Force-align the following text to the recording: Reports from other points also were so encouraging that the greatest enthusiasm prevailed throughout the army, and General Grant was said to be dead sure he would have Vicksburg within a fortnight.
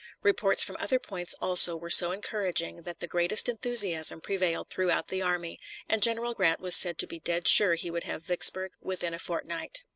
Reports 0.23 0.63
from 0.63 0.77
other 0.79 0.97
points 0.97 1.35
also 1.41 1.75
were 1.77 1.87
so 1.91 2.11
encouraging 2.11 2.81
that 2.81 3.01
the 3.01 3.07
greatest 3.07 3.47
enthusiasm 3.47 4.19
prevailed 4.19 4.67
throughout 4.71 5.09
the 5.09 5.21
army, 5.21 5.59
and 5.87 6.01
General 6.01 6.33
Grant 6.33 6.59
was 6.59 6.75
said 6.75 6.97
to 6.97 7.05
be 7.05 7.19
dead 7.19 7.47
sure 7.47 7.75
he 7.75 7.91
would 7.91 8.05
have 8.05 8.23
Vicksburg 8.25 8.71
within 8.81 9.13
a 9.13 9.19
fortnight. 9.19 9.83